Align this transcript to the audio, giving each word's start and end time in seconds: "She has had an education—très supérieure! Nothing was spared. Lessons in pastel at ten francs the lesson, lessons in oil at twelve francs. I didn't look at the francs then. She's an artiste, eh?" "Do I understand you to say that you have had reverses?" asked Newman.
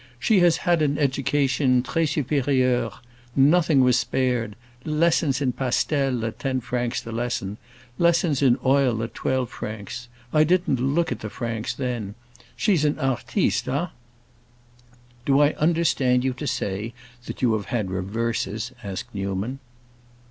"She 0.17 0.39
has 0.39 0.57
had 0.57 0.81
an 0.81 0.97
education—très 0.97 2.13
supérieure! 2.15 2.91
Nothing 3.35 3.81
was 3.81 3.99
spared. 3.99 4.55
Lessons 4.83 5.41
in 5.41 5.51
pastel 5.51 6.25
at 6.25 6.39
ten 6.39 6.59
francs 6.61 6.99
the 7.03 7.11
lesson, 7.11 7.57
lessons 7.99 8.41
in 8.41 8.57
oil 8.65 9.03
at 9.03 9.13
twelve 9.13 9.51
francs. 9.51 10.07
I 10.33 10.43
didn't 10.43 10.79
look 10.79 11.11
at 11.11 11.19
the 11.19 11.29
francs 11.29 11.75
then. 11.75 12.15
She's 12.55 12.83
an 12.83 12.97
artiste, 12.97 13.67
eh?" 13.69 13.89
"Do 15.23 15.39
I 15.39 15.51
understand 15.57 16.23
you 16.23 16.33
to 16.33 16.47
say 16.47 16.95
that 17.27 17.43
you 17.43 17.53
have 17.53 17.65
had 17.65 17.91
reverses?" 17.91 18.71
asked 18.83 19.13
Newman. 19.13 19.59